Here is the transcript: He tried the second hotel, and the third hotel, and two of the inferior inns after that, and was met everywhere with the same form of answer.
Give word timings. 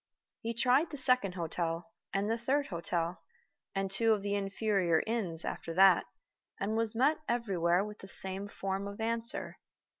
He 0.39 0.55
tried 0.55 0.89
the 0.89 0.97
second 0.97 1.35
hotel, 1.35 1.91
and 2.11 2.27
the 2.27 2.35
third 2.35 2.65
hotel, 2.69 3.21
and 3.75 3.91
two 3.91 4.13
of 4.13 4.23
the 4.23 4.33
inferior 4.33 5.03
inns 5.05 5.45
after 5.45 5.75
that, 5.75 6.05
and 6.59 6.75
was 6.75 6.95
met 6.95 7.19
everywhere 7.29 7.83
with 7.85 7.99
the 7.99 8.07
same 8.07 8.47
form 8.47 8.87
of 8.87 8.99
answer. 8.99 9.59